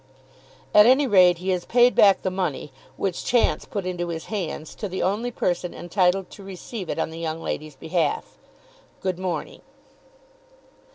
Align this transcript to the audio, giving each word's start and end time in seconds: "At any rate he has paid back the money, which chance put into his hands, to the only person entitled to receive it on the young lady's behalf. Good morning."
"At 0.73 0.87
any 0.87 1.05
rate 1.05 1.37
he 1.37 1.49
has 1.49 1.63
paid 1.63 1.93
back 1.93 2.23
the 2.23 2.31
money, 2.31 2.71
which 2.97 3.23
chance 3.23 3.65
put 3.65 3.85
into 3.85 4.07
his 4.07 4.25
hands, 4.33 4.73
to 4.77 4.89
the 4.89 5.03
only 5.03 5.29
person 5.29 5.75
entitled 5.75 6.31
to 6.31 6.43
receive 6.43 6.89
it 6.89 6.97
on 6.97 7.11
the 7.11 7.19
young 7.19 7.39
lady's 7.39 7.75
behalf. 7.75 8.39
Good 9.01 9.19
morning." 9.19 9.61